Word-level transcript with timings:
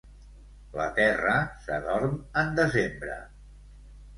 La 0.77 0.87
terra 0.95 1.35
s'adorm 1.65 2.17
en 2.45 2.51
desembre. 2.61 3.19